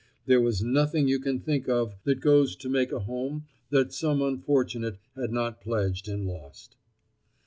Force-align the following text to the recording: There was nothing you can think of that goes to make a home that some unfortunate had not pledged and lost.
There 0.25 0.41
was 0.41 0.63
nothing 0.63 1.07
you 1.07 1.19
can 1.19 1.39
think 1.41 1.69
of 1.69 1.93
that 2.05 2.21
goes 2.21 2.55
to 2.55 2.67
make 2.69 2.91
a 2.91 3.01
home 3.01 3.45
that 3.69 3.93
some 3.93 4.19
unfortunate 4.19 4.97
had 5.15 5.31
not 5.31 5.61
pledged 5.61 6.07
and 6.07 6.25
lost. 6.25 6.75